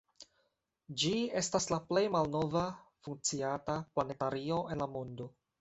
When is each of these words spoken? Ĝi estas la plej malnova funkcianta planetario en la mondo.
Ĝi 1.01 1.11
estas 1.41 1.69
la 1.73 1.79
plej 1.91 2.03
malnova 2.17 2.65
funkcianta 3.09 3.79
planetario 3.99 4.59
en 4.75 4.87
la 4.87 4.93
mondo. 4.99 5.33